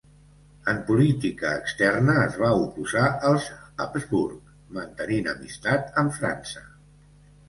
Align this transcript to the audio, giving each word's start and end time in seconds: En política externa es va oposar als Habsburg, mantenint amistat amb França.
En 0.71 0.77
política 0.85 1.49
externa 1.57 2.15
es 2.21 2.37
va 2.43 2.49
oposar 2.61 3.03
als 3.31 3.45
Habsburg, 3.85 4.39
mantenint 4.79 5.29
amistat 5.35 6.01
amb 6.03 6.17
França. 6.17 6.65